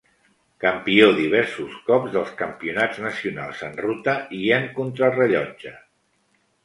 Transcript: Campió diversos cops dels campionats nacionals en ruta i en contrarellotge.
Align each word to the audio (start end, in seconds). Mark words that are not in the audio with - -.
Campió 0.61 1.09
diversos 1.17 1.75
cops 1.89 2.15
dels 2.15 2.33
campionats 2.41 3.03
nacionals 3.05 3.61
en 3.71 3.77
ruta 3.83 4.17
i 4.39 4.43
en 4.59 4.67
contrarellotge. 4.81 5.75